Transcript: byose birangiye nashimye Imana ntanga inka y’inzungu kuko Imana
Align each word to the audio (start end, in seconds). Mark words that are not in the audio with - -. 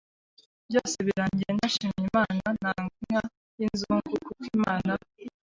byose 0.67 0.97
birangiye 1.07 1.51
nashimye 1.57 1.99
Imana 2.07 2.45
ntanga 2.57 2.85
inka 3.01 3.21
y’inzungu 3.59 4.07
kuko 4.25 4.31
Imana 4.57 4.93